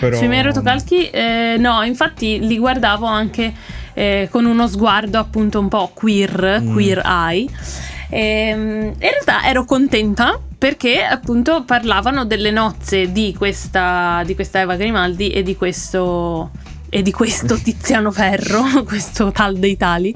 Però... 0.01 0.17
Sui 0.17 0.29
miei 0.29 0.43
rotocalchi, 0.43 1.09
eh, 1.09 1.57
no, 1.59 1.83
infatti 1.83 2.41
li 2.41 2.59
guardavo 2.59 3.07
anche 3.07 3.53
eh, 3.95 4.29
con 4.31 4.45
uno 4.45 4.67
sguardo 4.67 5.19
appunto 5.19 5.61
un 5.61 5.69
po' 5.69 5.91
queer, 5.95 6.61
Mm. 6.61 6.73
queer 6.73 7.03
eye. 7.05 7.49
Ehm, 8.11 8.93
in 8.99 8.99
realtà 8.99 9.47
ero 9.47 9.65
contenta 9.65 10.39
perché 10.57 11.03
appunto 11.03 11.65
parlavano 11.65 12.25
delle 12.25 12.51
nozze 12.51 13.11
di 13.13 13.35
questa, 13.37 14.23
di 14.25 14.35
questa 14.35 14.61
Eva 14.61 14.77
Grimaldi 14.77 15.31
e 15.31 15.43
di 15.43 15.57
questo, 15.57 16.51
e 16.95 17.03
di 17.03 17.11
questo 17.11 17.57
Tiziano 17.61 18.13
Ferro, 18.13 18.63
questo 18.87 19.33
tal 19.33 19.57
dei 19.57 19.77
tali. 19.77 20.15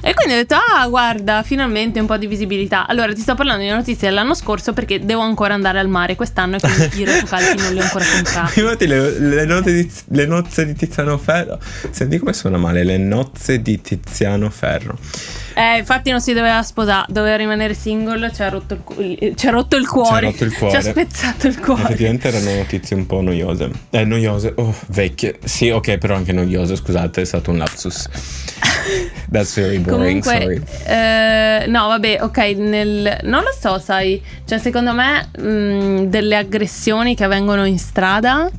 E 0.00 0.14
quindi 0.14 0.32
ho 0.32 0.36
detto, 0.36 0.54
ah 0.54 0.86
guarda, 0.88 1.42
finalmente 1.42 2.00
un 2.00 2.06
po' 2.06 2.16
di 2.16 2.26
visibilità. 2.26 2.86
Allora 2.86 3.12
ti 3.12 3.20
sto 3.20 3.34
parlando 3.34 3.62
di 3.62 3.68
notizie 3.68 4.08
dell'anno 4.08 4.34
scorso 4.34 4.72
perché 4.72 5.04
devo 5.04 5.20
ancora 5.20 5.52
andare 5.52 5.78
al 5.78 5.88
mare 5.88 6.16
quest'anno 6.16 6.56
e 6.56 6.60
quindi 6.60 6.88
i 7.00 7.04
rotocalchi 7.04 7.60
non 7.60 7.74
li 7.74 7.80
ho 7.80 7.82
ancora 7.82 8.04
comprati. 8.10 8.60
Infatti 8.60 8.86
le, 8.86 9.18
le 9.18 9.44
note 9.44 9.72
di- 9.72 9.92
le 10.08 10.26
nozze 10.26 10.64
di 10.64 10.74
Tiziano 10.74 11.18
Ferro. 11.18 11.58
Senti 11.90 12.18
come 12.18 12.32
suona 12.32 12.56
male, 12.56 12.84
le 12.84 12.96
nozze 12.96 13.60
di 13.60 13.80
Tiziano 13.82 14.48
Ferro. 14.48 14.96
Eh, 15.54 15.78
infatti 15.78 16.10
non 16.10 16.20
si 16.20 16.32
doveva 16.32 16.62
sposare, 16.62 17.06
doveva 17.08 17.36
rimanere 17.36 17.74
single, 17.74 18.32
ci 18.32 18.42
ha 18.42 18.48
rotto 18.48 18.74
il, 18.74 18.80
cu- 18.82 19.34
ci 19.36 19.46
ha 19.46 19.50
rotto 19.50 19.76
il 19.76 19.86
cuore. 19.86 20.26
rotto 20.26 20.44
il 20.44 20.52
cuore. 20.52 20.80
Ci 20.80 20.88
ha 20.88 20.90
spezzato 20.90 21.46
il 21.46 21.60
cuore. 21.60 21.82
Effettivamente 21.82 22.28
erano 22.28 22.54
notizie 22.56 22.96
un 22.96 23.06
po' 23.06 23.20
noiose. 23.20 23.70
Eh, 23.90 24.04
noiose, 24.04 24.52
oh, 24.56 24.74
vecchie. 24.88 25.38
Sì, 25.44 25.70
ok, 25.70 25.98
però 25.98 26.16
anche 26.16 26.32
noiose, 26.32 26.74
scusate, 26.74 27.20
è 27.20 27.24
stato 27.24 27.52
un 27.52 27.58
lapsus. 27.58 28.08
That's 29.30 29.54
very 29.54 29.78
boring, 29.78 30.22
Comunque, 30.22 30.40
sorry. 30.40 30.62
eh, 30.86 31.66
no, 31.68 31.86
vabbè, 31.86 32.18
ok, 32.22 32.38
nel, 32.56 33.18
non 33.22 33.42
lo 33.42 33.54
so, 33.58 33.78
sai, 33.78 34.20
cioè 34.44 34.58
secondo 34.58 34.92
me 34.92 35.28
mh, 35.38 36.06
delle 36.08 36.36
aggressioni 36.36 37.14
che 37.14 37.24
avvengono 37.24 37.64
in 37.64 37.78
strada 37.78 38.50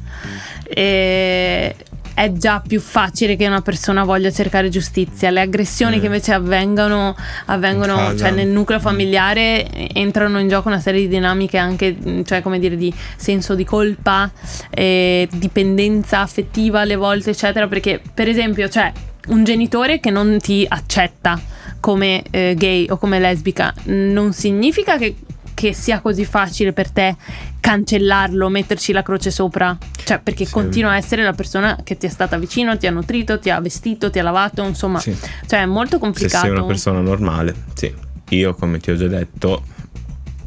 eh, 0.67 1.75
è 2.15 2.31
già 2.31 2.63
più 2.65 2.79
facile 2.79 3.35
che 3.35 3.45
una 3.45 3.61
persona 3.61 4.03
voglia 4.03 4.31
cercare 4.31 4.69
giustizia. 4.69 5.29
Le 5.29 5.41
aggressioni 5.41 5.97
Mm. 5.97 5.99
che 5.99 6.05
invece 6.07 6.33
avvengono, 6.33 7.15
avvengono 7.45 8.15
cioè 8.17 8.31
nel 8.31 8.47
nucleo 8.47 8.79
familiare 8.79 9.67
entrano 9.93 10.39
in 10.39 10.47
gioco 10.47 10.69
una 10.69 10.79
serie 10.79 11.01
di 11.01 11.07
dinamiche 11.09 11.57
anche, 11.57 11.91
mh, 11.91 12.23
cioè 12.23 12.41
come 12.41 12.57
dire, 12.57 12.77
di 12.77 12.91
senso 13.17 13.53
di 13.53 13.65
colpa, 13.65 14.31
eh, 14.71 15.27
dipendenza 15.31 16.21
affettiva 16.21 16.79
alle 16.79 16.95
volte, 16.95 17.31
eccetera, 17.31 17.67
perché 17.67 18.01
per 18.13 18.27
esempio, 18.29 18.69
cioè 18.69 18.91
un 19.27 19.43
genitore 19.43 19.99
che 19.99 20.09
non 20.09 20.37
ti 20.39 20.65
accetta 20.67 21.39
come 21.81 22.23
eh, 22.31 22.55
gay 22.57 22.87
o 22.89 22.97
come 22.97 23.19
lesbica 23.19 23.73
non 23.85 24.33
significa 24.33 24.97
che, 24.97 25.15
che 25.55 25.73
sia 25.73 25.99
così 26.01 26.23
facile 26.25 26.71
per 26.73 26.91
te 26.91 27.15
cancellarlo, 27.59 28.47
metterci 28.49 28.91
la 28.91 29.01
croce 29.01 29.31
sopra, 29.31 29.75
cioè 30.03 30.19
perché 30.19 30.45
Sì. 30.45 30.51
continua 30.51 30.91
a 30.91 30.97
essere 30.97 31.23
la 31.23 31.33
persona 31.33 31.79
che 31.83 31.97
ti 31.97 32.05
è 32.05 32.09
stata 32.09 32.37
vicino, 32.37 32.77
ti 32.77 32.85
ha 32.85 32.91
nutrito, 32.91 33.39
ti 33.39 33.49
ha 33.49 33.59
vestito, 33.59 34.11
ti 34.11 34.19
ha 34.19 34.23
lavato, 34.23 34.61
insomma, 34.63 34.99
Sì. 34.99 35.17
cioè 35.47 35.61
è 35.61 35.65
molto 35.65 35.95
Se 35.95 35.99
complicato. 36.01 36.45
sei 36.45 36.51
una 36.51 36.63
persona 36.65 36.99
normale, 36.99 37.55
sì. 37.73 37.91
Io, 38.29 38.53
come 38.53 38.77
ti 38.79 38.91
ho 38.91 38.95
già 38.95 39.07
detto, 39.07 39.63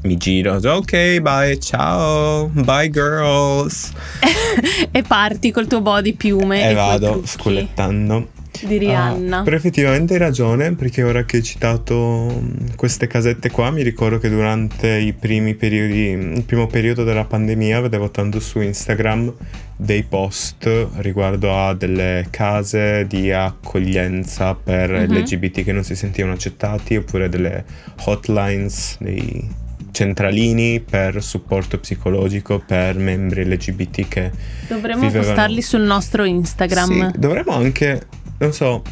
mi 0.03 0.17
giro. 0.17 0.55
Ok, 0.57 1.19
bye, 1.21 1.59
ciao, 1.59 2.47
bye 2.53 2.89
girls. 2.91 3.91
e 4.93 5.03
parti 5.03 5.51
col 5.51 5.67
tuo 5.67 5.81
body 5.81 6.13
piume 6.15 6.61
E 6.61 6.65
coi 6.67 6.75
vado 6.75 7.23
sculettando. 7.25 8.29
Di 8.67 8.79
Rihanna. 8.79 9.39
Ah, 9.39 9.43
però 9.43 9.57
effettivamente 9.57 10.15
hai 10.15 10.19
ragione, 10.19 10.75
perché 10.75 11.03
ora 11.03 11.25
che 11.25 11.37
hai 11.39 11.43
citato 11.43 12.43
queste 12.77 13.07
casette 13.07 13.51
qua, 13.51 13.71
mi 13.71 13.83
ricordo 13.83 14.19
che 14.19 14.29
durante 14.29 14.89
i 14.89 15.13
primi 15.13 15.55
periodi, 15.55 16.11
il 16.37 16.45
primo 16.45 16.67
periodo 16.67 17.05
della 17.05 17.25
pandemia, 17.25 17.81
vedevo 17.81 18.11
tanto 18.11 18.41
su 18.41 18.61
Instagram 18.61 19.33
dei 19.77 20.03
post 20.03 20.69
riguardo 20.97 21.57
a 21.57 21.73
delle 21.75 22.27
case 22.31 23.07
di 23.09 23.31
accoglienza 23.33 24.55
per 24.55 24.91
Mhm. 24.91 25.13
LGBT 25.17 25.63
che 25.63 25.73
non 25.73 25.85
si 25.85 25.95
sentivano 25.95 26.35
accettati, 26.35 26.97
oppure 26.97 27.29
delle 27.29 27.65
hotlines, 28.07 28.97
dei 29.01 29.67
centralini 29.91 30.81
per 30.81 31.23
supporto 31.23 31.79
psicologico 31.79 32.63
per 32.65 32.97
membri 32.97 33.45
LGBT 33.45 34.07
che 34.07 34.31
Dovremmo 34.69 35.01
vivevano- 35.07 35.27
postarli 35.33 35.63
sul 35.63 35.81
nostro 35.81 36.25
Instagram. 36.25 37.11
sì, 37.13 37.19
dovremmo 37.19 37.53
anche, 37.53 38.03
non 38.39 38.53
so, 38.53 38.83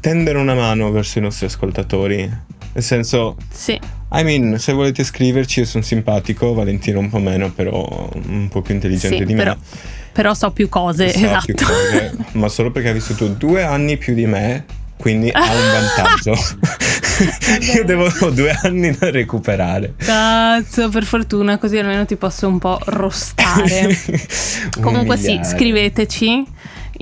tendere 0.00 0.38
una 0.38 0.54
mano 0.54 0.90
verso 0.90 1.18
i 1.18 1.22
nostri 1.22 1.46
ascoltatori. 1.46 2.50
Nel 2.74 2.82
senso, 2.84 3.36
Sì. 3.50 3.78
I 4.14 4.24
mean, 4.24 4.58
se 4.58 4.72
volete 4.72 5.04
scriverci, 5.04 5.60
io 5.60 5.66
sono 5.66 5.82
simpatico, 5.82 6.52
Valentino 6.54 6.98
un 6.98 7.08
po' 7.08 7.18
meno, 7.18 7.50
però 7.50 8.10
un 8.26 8.48
po' 8.50 8.60
più 8.60 8.74
intelligente 8.74 9.18
Sì, 9.18 9.24
di 9.24 9.34
però, 9.34 9.52
me. 9.54 9.58
però 10.12 10.34
so 10.34 10.50
più 10.50 10.68
cose, 10.68 11.08
Sa 11.10 11.18
esatto. 11.18 11.44
più 11.46 11.54
cose, 11.66 12.14
ma 12.32 12.48
solo 12.48 12.70
perché 12.70 12.90
ha 12.90 12.92
vissuto 12.92 13.28
due 13.28 13.62
anni 13.62 13.96
più 13.96 14.12
di 14.14 14.26
me, 14.26 14.64
quindi 14.98 15.30
ha 15.30 15.40
un 15.42 15.94
vantaggio. 15.96 16.34
io 17.74 17.84
devo 17.84 18.10
ho 18.20 18.30
due 18.30 18.50
anni 18.62 18.90
da 18.96 19.10
recuperare. 19.10 19.94
Cazzo, 19.96 20.88
per 20.90 21.04
fortuna, 21.04 21.56
così 21.58 21.78
almeno 21.78 22.04
ti 22.04 22.16
posso 22.16 22.48
un 22.48 22.58
po' 22.58 22.78
rostare. 22.86 23.96
Comunque 24.80 25.16
sì, 25.16 25.40
scriveteci 25.42 26.44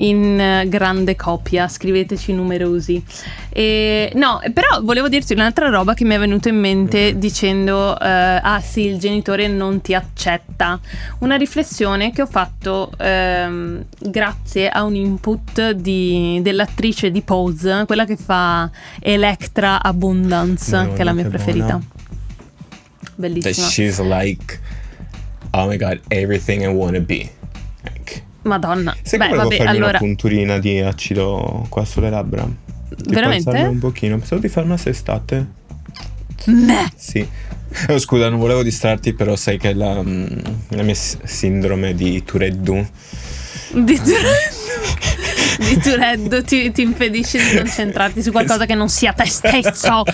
in 0.01 0.39
eh, 0.39 0.67
grande 0.67 1.15
copia, 1.15 1.67
scriveteci 1.67 2.33
numerosi. 2.33 3.03
E, 3.49 4.11
no, 4.15 4.39
però 4.53 4.81
volevo 4.81 5.09
dirti 5.09 5.33
un'altra 5.33 5.69
roba 5.69 5.93
che 5.93 6.05
mi 6.05 6.15
è 6.15 6.19
venuta 6.19 6.49
in 6.49 6.59
mente 6.59 7.11
Mhm. 7.13 7.19
dicendo 7.19 7.99
eh, 7.99 8.07
ah 8.41 8.59
sì, 8.61 8.85
il 8.85 8.97
genitore 8.97 9.47
non 9.47 9.81
ti 9.81 9.93
accetta. 9.93 10.79
Una 11.19 11.35
riflessione 11.35 12.11
che 12.11 12.21
ho 12.21 12.25
fatto 12.27 12.91
ehm, 12.97 13.83
grazie 13.99 14.69
a 14.69 14.83
un 14.83 14.95
input 14.95 15.71
di- 15.71 16.39
dell'attrice 16.41 17.11
di 17.11 17.21
Pose, 17.21 17.83
quella 17.85 18.05
che 18.05 18.15
fa 18.17 18.69
Electra 18.99 19.81
Abundance, 19.83 20.71
Madonna, 20.71 20.93
che 20.95 21.01
è 21.01 21.03
la 21.03 21.13
mia 21.13 21.27
preferita. 21.27 21.65
buona. 21.65 21.85
That 23.01 23.11
Bellissima. 23.15 23.67
she's 23.67 23.99
like, 23.99 24.59
oh 25.51 25.67
my 25.67 25.77
god, 25.77 25.99
everything 26.07 26.63
I 26.63 26.67
wanna 26.67 26.99
be. 27.01 27.29
Madonna. 28.43 28.95
sai 29.01 29.19
Beh, 29.19 29.29
vabbè, 29.29 29.55
farmi 29.57 29.71
allora 29.71 29.89
una 29.89 29.97
punturina 29.97 30.57
di 30.57 30.79
acido 30.79 31.65
qua 31.69 31.85
sulle 31.85 32.09
labbra? 32.09 32.47
Tipo 32.89 33.09
Veramente? 33.09 33.49
un 33.49 33.79
pochino. 33.79 34.17
Pensavo 34.17 34.41
di 34.41 34.49
farla 34.49 34.73
quest'estate. 34.73 35.47
Meh. 36.45 36.91
Sì. 36.95 37.27
Oh, 37.87 37.97
scusa, 37.99 38.29
non 38.29 38.39
volevo 38.39 38.63
distrarti, 38.63 39.13
però 39.13 39.35
sai 39.35 39.57
che 39.57 39.73
la, 39.73 40.01
mm, 40.01 40.25
la 40.69 40.83
mia 40.83 40.93
sindrome 40.95 41.93
di 41.93 42.21
Tourette 42.23 42.89
Di 43.73 43.95
Tourette, 43.95 44.55
di 45.59 45.77
Tourette 45.79 46.43
ti, 46.43 46.71
ti 46.71 46.81
impedisce 46.81 47.37
di 47.37 47.57
concentrarti 47.57 48.21
su 48.21 48.31
qualcosa 48.31 48.65
che 48.65 48.75
non 48.75 48.89
sia 48.89 49.13
te 49.13 49.25
stesso. 49.25 50.03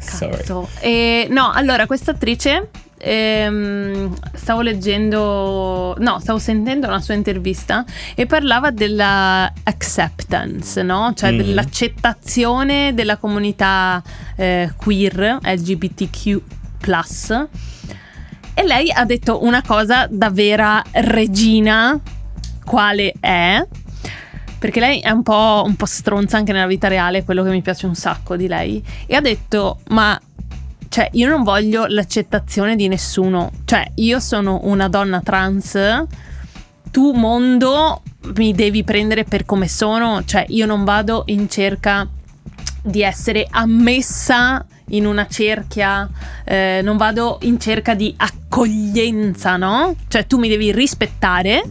Sorry. 0.00 0.36
Cazzo. 0.36 0.68
E, 0.80 1.28
no, 1.30 1.52
allora, 1.52 1.86
questa 1.86 2.12
attrice. 2.12 2.70
Ehm, 3.04 4.14
stavo 4.34 4.62
leggendo, 4.62 5.94
no, 5.98 6.18
stavo 6.20 6.38
sentendo 6.38 6.86
una 6.86 7.00
sua 7.00 7.14
intervista 7.14 7.84
e 8.14 8.26
parlava 8.26 8.70
della 8.70 9.52
acceptance, 9.62 10.82
no? 10.82 11.12
Cioè 11.14 11.32
Mm. 11.32 11.36
dell'accettazione 11.36 12.94
della 12.94 13.16
comunità 13.16 14.02
eh, 14.36 14.72
queer 14.76 15.38
LGBTQ. 15.42 16.40
E 18.54 18.62
lei 18.64 18.90
ha 18.92 19.04
detto 19.04 19.42
una 19.44 19.62
cosa 19.62 20.06
da 20.08 20.30
vera 20.30 20.82
regina, 20.92 21.98
quale 22.64 23.14
è? 23.20 23.66
Perché 24.58 24.80
lei 24.80 25.00
è 25.00 25.10
un 25.10 25.22
po', 25.22 25.62
un 25.66 25.74
po' 25.76 25.84
stronza 25.86 26.36
anche 26.38 26.52
nella 26.52 26.66
vita 26.66 26.88
reale, 26.88 27.24
quello 27.24 27.42
che 27.42 27.50
mi 27.50 27.60
piace 27.62 27.86
un 27.86 27.94
sacco 27.94 28.36
di 28.36 28.46
lei. 28.46 28.82
E 29.06 29.14
ha 29.14 29.20
detto: 29.20 29.80
Ma 29.88 30.18
cioè, 30.94 31.08
io 31.14 31.28
non 31.28 31.42
voglio 31.42 31.86
l'accettazione 31.88 32.76
di 32.76 32.86
nessuno. 32.86 33.50
Cioè, 33.64 33.90
io 33.96 34.20
sono 34.20 34.60
una 34.62 34.86
donna 34.86 35.20
trans. 35.22 35.76
Tu, 36.92 37.10
mondo, 37.10 38.02
mi 38.36 38.54
devi 38.54 38.84
prendere 38.84 39.24
per 39.24 39.44
come 39.44 39.66
sono. 39.66 40.22
Cioè, 40.24 40.44
io 40.50 40.66
non 40.66 40.84
vado 40.84 41.24
in 41.26 41.50
cerca 41.50 42.08
di 42.80 43.02
essere 43.02 43.44
ammessa 43.50 44.64
in 44.90 45.06
una 45.06 45.26
cerchia, 45.26 46.08
eh, 46.44 46.78
non 46.84 46.96
vado 46.96 47.38
in 47.42 47.58
cerca 47.58 47.94
di 47.94 48.14
accoglienza, 48.16 49.56
no? 49.56 49.96
Cioè, 50.06 50.28
tu 50.28 50.38
mi 50.38 50.48
devi 50.48 50.70
rispettare 50.70 51.64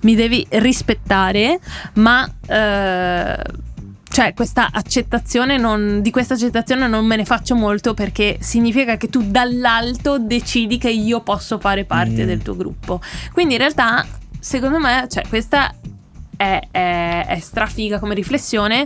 mi 0.00 0.14
devi 0.14 0.46
rispettare, 0.50 1.58
ma 1.94 2.30
eh, 2.46 3.36
cioè 4.14 4.32
questa 4.32 4.68
accettazione 4.70 5.56
non, 5.56 6.00
di 6.00 6.12
questa 6.12 6.34
accettazione 6.34 6.86
non 6.86 7.04
me 7.04 7.16
ne 7.16 7.24
faccio 7.24 7.56
molto 7.56 7.94
perché 7.94 8.36
significa 8.40 8.96
che 8.96 9.08
tu 9.08 9.24
dall'alto 9.28 10.20
decidi 10.20 10.78
che 10.78 10.88
io 10.88 11.20
posso 11.20 11.58
fare 11.58 11.84
parte 11.84 12.22
Mm. 12.22 12.26
del 12.26 12.40
tuo 12.40 12.54
gruppo. 12.54 13.00
Quindi 13.32 13.54
in 13.54 13.58
realtà, 13.58 14.06
secondo 14.38 14.78
me, 14.78 15.08
cioè, 15.10 15.26
questa 15.28 15.74
è, 16.36 16.60
è, 16.70 17.24
è 17.26 17.38
strafiga 17.40 17.98
come 17.98 18.14
riflessione. 18.14 18.84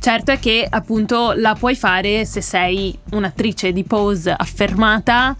Certo 0.00 0.32
è 0.32 0.40
che 0.40 0.66
appunto 0.68 1.34
la 1.36 1.54
puoi 1.54 1.76
fare 1.76 2.24
se 2.24 2.40
sei 2.40 2.98
un'attrice 3.12 3.72
di 3.72 3.84
pose 3.84 4.34
affermata 4.36 5.36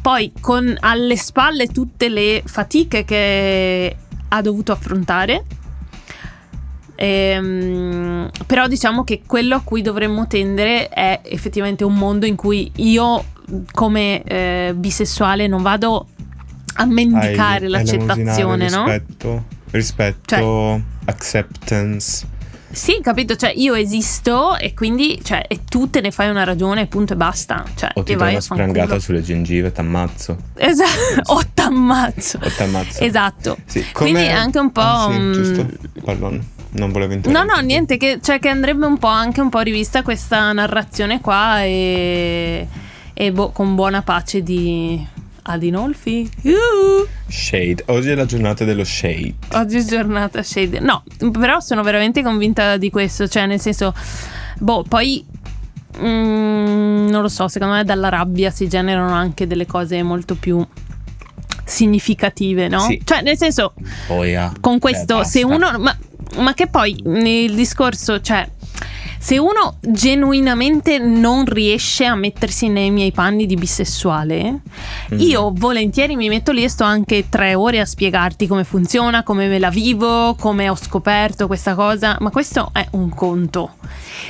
poi 0.00 0.32
con 0.40 0.74
alle 0.80 1.16
spalle 1.18 1.66
tutte 1.66 2.08
le 2.08 2.42
fatiche 2.46 3.04
che 3.04 3.96
ha 4.28 4.40
dovuto 4.40 4.72
affrontare. 4.72 5.44
Ehm, 7.02 8.30
però 8.46 8.68
diciamo 8.68 9.02
che 9.02 9.22
quello 9.26 9.56
a 9.56 9.60
cui 9.64 9.82
dovremmo 9.82 10.28
tendere 10.28 10.88
è 10.88 11.20
effettivamente 11.24 11.82
un 11.82 11.94
mondo 11.94 12.26
in 12.26 12.36
cui 12.36 12.70
io 12.76 13.24
come 13.72 14.22
eh, 14.22 14.72
bisessuale 14.76 15.48
non 15.48 15.62
vado 15.62 16.06
a 16.74 16.84
mendicare 16.84 17.64
Hai- 17.64 17.70
l'accettazione, 17.70 18.68
no? 18.70 18.84
Rispetto, 18.84 19.44
rispetto 19.72 20.80
acceptance. 21.06 22.26
Sì, 22.70 23.00
capito, 23.02 23.36
cioè 23.36 23.52
io 23.54 23.74
esisto 23.74 24.56
e 24.56 24.72
quindi 24.72 25.20
cioè, 25.22 25.44
e 25.46 25.60
tu 25.68 25.90
te 25.90 26.00
ne 26.00 26.10
fai 26.10 26.30
una 26.30 26.44
ragione, 26.44 26.86
punto 26.86 27.12
e 27.12 27.16
basta. 27.16 27.64
Cioè, 27.74 27.90
O 27.94 28.02
ti 28.02 28.12
do 28.12 28.20
vai 28.20 28.30
una 28.30 28.40
sprangata 28.40 28.98
sulle 28.98 29.22
gengive, 29.22 29.72
t'ammazzo. 29.72 30.36
Esatto, 30.54 31.32
o 31.34 31.42
t'ammazzo. 31.52 32.38
O 32.42 32.48
t'ammazzo. 32.56 33.02
Esatto. 33.02 33.58
Sì, 33.66 33.84
Quindi 33.92 34.20
come- 34.20 34.26
è 34.28 34.32
anche 34.32 34.58
un 34.58 34.72
po'. 34.72 34.80
Ah, 34.80 35.08
sì, 35.10 35.18
mm, 35.18 35.32
giusto. 35.32 35.66
Pardon, 36.02 36.42
non 36.72 36.90
volevo 36.92 37.10
No, 37.12 37.16
interrompere. 37.18 37.60
no, 37.60 37.66
niente, 37.66 37.96
che, 37.96 38.18
cioè, 38.22 38.38
che 38.38 38.48
andrebbe 38.48 38.86
un 38.86 38.98
po' 38.98 39.06
anche 39.08 39.40
un 39.40 39.48
po' 39.50 39.60
rivista 39.60 40.02
questa 40.02 40.52
narrazione 40.52 41.20
qua 41.20 41.62
e, 41.62 42.66
e 43.12 43.32
boh, 43.32 43.50
con 43.50 43.74
buona 43.74 44.02
pace 44.02 44.42
di 44.42 45.04
Adinolfi. 45.42 46.30
Uh, 46.42 47.06
Shade. 47.28 47.82
Oggi 47.88 48.10
è 48.10 48.14
la 48.14 48.24
giornata 48.26 48.64
dello 48.64 48.84
shade. 48.84 49.34
oggi 49.52 49.78
è 49.78 49.84
giornata 49.84 50.42
shade. 50.42 50.78
No, 50.80 51.02
però 51.32 51.60
sono 51.60 51.82
veramente 51.82 52.22
convinta 52.22 52.76
di 52.76 52.90
questo, 52.90 53.26
cioè 53.28 53.46
nel 53.46 53.60
senso, 53.60 53.92
boh, 54.58 54.84
poi 54.88 55.24
mm, 55.98 57.08
non 57.08 57.20
lo 57.22 57.28
so, 57.28 57.48
secondo 57.48 57.74
me 57.74 57.84
dalla 57.84 58.08
rabbia 58.08 58.50
si 58.50 58.68
generano 58.68 59.12
anche 59.12 59.46
delle 59.46 59.66
cose 59.66 60.02
molto 60.02 60.36
più 60.36 60.64
significative, 61.64 62.68
no? 62.68 62.80
Sì. 62.80 63.00
Cioè 63.04 63.22
nel 63.22 63.36
senso, 63.36 63.74
Boia. 64.06 64.52
con 64.60 64.78
questo, 64.78 65.16
Cioè, 65.16 65.24
se 65.24 65.42
uno. 65.42 65.78
Ma, 65.78 65.96
ma 66.38 66.54
che 66.54 66.66
poi 66.66 66.96
il 67.04 67.54
discorso, 67.54 68.20
cioè. 68.20 68.48
Se 69.18 69.38
uno 69.38 69.76
genuinamente 69.80 70.98
non 70.98 71.44
riesce 71.44 72.04
a 72.04 72.16
mettersi 72.16 72.66
nei 72.66 72.90
miei 72.90 73.12
panni 73.12 73.46
di 73.46 73.54
bisessuale, 73.54 74.62
Mm. 75.14 75.18
io 75.20 75.52
volentieri 75.54 76.16
mi 76.16 76.28
metto 76.28 76.50
lì 76.50 76.64
e 76.64 76.68
sto 76.68 76.82
anche 76.82 77.28
tre 77.28 77.54
ore 77.54 77.78
a 77.78 77.84
spiegarti 77.84 78.48
come 78.48 78.64
funziona, 78.64 79.22
come 79.22 79.46
me 79.46 79.60
la 79.60 79.70
vivo, 79.70 80.34
come 80.34 80.68
ho 80.68 80.74
scoperto 80.74 81.46
questa 81.46 81.76
cosa. 81.76 82.16
Ma 82.18 82.30
questo 82.30 82.70
è 82.72 82.84
un 82.92 83.10
conto. 83.14 83.74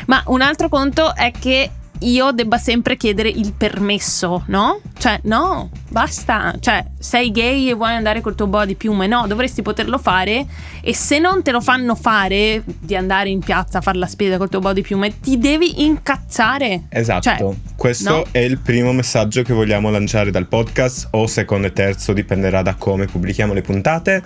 Ma 0.09 0.23
un 0.27 0.43
altro 0.43 0.69
conto 0.69 1.15
è 1.15 1.31
che 1.31 1.71
io 2.03 2.33
debba 2.33 2.59
sempre 2.59 2.97
chiedere 2.97 3.29
il 3.29 3.53
permesso, 3.53 4.45
no? 4.47 4.81
Cioè, 4.99 5.21
no, 5.25 5.71
basta. 5.88 6.55
Cioè, 6.59 6.85
sei 6.99 7.31
gay 7.31 7.69
e 7.69 7.75
vuoi 7.75 7.93
andare 7.93 8.21
col 8.21 8.35
tuo 8.35 8.47
body 8.47 8.75
piume? 8.75 9.07
No, 9.07 9.27
dovresti 9.27 9.62
poterlo 9.62 9.99
fare. 9.99 10.47
E 10.81 10.95
se 10.95 11.19
non 11.19 11.43
te 11.43 11.51
lo 11.51 11.61
fanno 11.61 11.95
fare 11.95 12.62
di 12.65 12.97
andare 12.97 13.29
in 13.31 13.41
piazza 13.41 13.79
a 13.79 13.81
fare 13.81 13.99
la 13.99 14.07
spesa 14.07 14.37
col 14.37 14.49
tuo 14.49 14.61
body 14.61 14.83
piume, 14.83 15.21
ti 15.21 15.38
devi 15.38 15.85
incazzare. 15.85 16.85
Esatto, 16.88 17.23
Cioè, 17.23 17.55
questo 17.77 18.11
no? 18.11 18.25
è 18.31 18.38
il 18.38 18.59
primo 18.59 18.93
messaggio 18.93 19.43
che 19.43 19.53
vogliamo 19.53 19.91
lanciare 19.91 20.31
dal 20.31 20.47
podcast 20.47 21.09
o 21.12 21.27
secondo 21.27 21.67
e 21.67 21.73
terzo 21.73 22.12
dipenderà 22.12 22.62
da 22.62 22.75
come 22.75 23.07
pubblichiamo 23.07 23.53
le 23.53 23.62
puntate, 23.62 24.23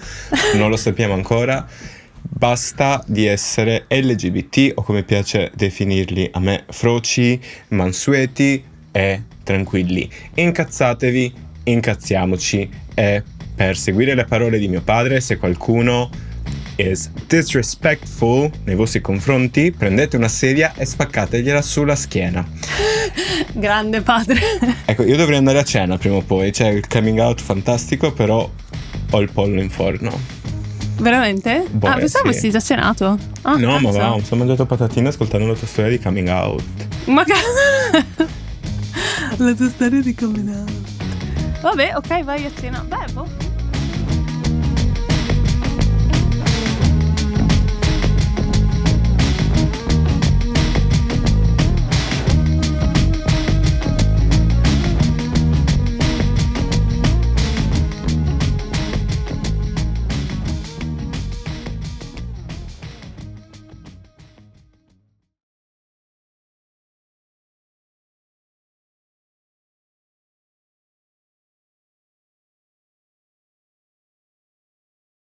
non 0.54 0.70
lo 0.70 0.76
sappiamo 0.76 1.14
ancora. 1.14 1.66
Basta 2.28 3.02
di 3.06 3.26
essere 3.26 3.86
LGBT 3.88 4.72
o 4.74 4.82
come 4.82 5.02
piace 5.02 5.50
definirli 5.54 6.28
a 6.32 6.40
me, 6.40 6.64
froci, 6.68 7.40
mansueti 7.68 8.62
e 8.92 9.22
tranquilli. 9.42 10.08
Incazzatevi, 10.34 11.32
incazziamoci 11.64 12.68
e 12.94 13.22
per 13.54 13.76
seguire 13.76 14.14
le 14.14 14.24
parole 14.24 14.58
di 14.58 14.68
mio 14.68 14.82
padre, 14.82 15.20
se 15.20 15.38
qualcuno 15.38 16.10
is 16.76 17.10
disrespectful 17.26 18.50
nei 18.64 18.74
vostri 18.74 19.00
confronti, 19.00 19.72
prendete 19.72 20.16
una 20.16 20.28
sedia 20.28 20.74
e 20.76 20.84
spaccategliela 20.84 21.62
sulla 21.62 21.96
schiena. 21.96 22.46
Grande 23.52 24.02
padre. 24.02 24.40
Ecco, 24.84 25.04
io 25.04 25.16
dovrei 25.16 25.38
andare 25.38 25.58
a 25.58 25.64
cena 25.64 25.96
prima 25.96 26.16
o 26.16 26.22
poi, 26.22 26.52
cioè 26.52 26.68
il 26.68 26.86
coming 26.86 27.18
out 27.18 27.40
fantastico, 27.40 28.12
però 28.12 28.50
ho 29.10 29.20
il 29.20 29.30
pollo 29.32 29.60
in 29.60 29.70
forno. 29.70 30.35
Veramente? 30.98 31.66
Boh, 31.70 31.86
ah, 31.86 31.96
eh, 31.96 32.00
pensavo 32.00 32.24
sì. 32.24 32.30
avessi 32.30 32.50
già 32.50 32.60
cenato. 32.60 33.18
Ah, 33.42 33.56
no, 33.56 33.78
ma 33.78 33.90
cazzo. 33.90 33.98
va, 33.98 34.14
mi 34.14 34.24
sono 34.24 34.44
mangiato 34.44 34.66
patatine 34.66 35.08
ascoltando 35.08 35.46
la 35.46 35.54
tua 35.54 35.66
storia 35.66 35.90
di 35.90 36.00
coming 36.00 36.28
out. 36.28 36.62
Ma 37.06 37.24
cazzo. 37.24 38.34
La 39.38 39.52
tua 39.52 39.68
storia 39.68 40.00
di 40.00 40.14
coming 40.14 40.48
out. 40.48 41.60
Vabbè, 41.60 41.96
ok, 41.96 42.24
vai 42.24 42.46
a 42.46 42.50
cena. 42.58 42.84
Beh, 42.88 43.12
boh. 43.12 43.35